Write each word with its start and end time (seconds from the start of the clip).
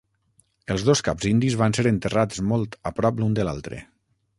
Els 0.75 0.85
dos 0.87 1.03
caps 1.09 1.29
indis 1.33 1.59
van 1.61 1.77
ser 1.79 1.87
enterrats 1.93 2.43
molt 2.53 2.77
a 2.93 2.97
prop 3.03 3.23
l'un 3.23 3.41
de 3.41 3.51
l'altre. 3.51 3.89